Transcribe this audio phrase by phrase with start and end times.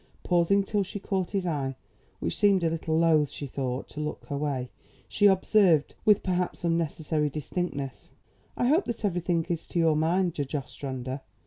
[0.23, 1.75] Pausing till she caught his eye,
[2.17, 4.71] which seemed a little loth, she thought, to look her way,
[5.07, 8.11] she observed, with perhaps unnecessary distinctness:
[8.57, 11.21] "I hope that everything is to your mind, Judge Ostrander.